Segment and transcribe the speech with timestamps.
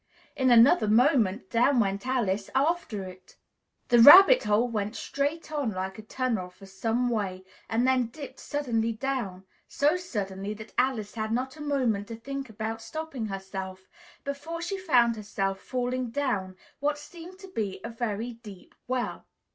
[0.35, 3.35] In another moment, down went Alice after it!
[3.89, 8.39] The rabbit hole went straight on like a tunnel for some way and then dipped
[8.39, 13.87] suddenly down, so suddenly that Alice had not a moment to think about stopping herself
[14.23, 19.27] before she found herself falling down what seemed to be a very deep well.